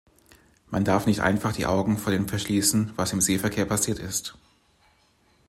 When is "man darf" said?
0.71-1.05